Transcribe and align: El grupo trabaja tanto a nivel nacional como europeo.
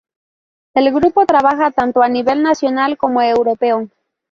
El 0.73 0.91
grupo 0.91 1.27
trabaja 1.27 1.69
tanto 1.69 2.01
a 2.01 2.09
nivel 2.09 2.41
nacional 2.41 2.97
como 2.97 3.21
europeo. 3.21 3.87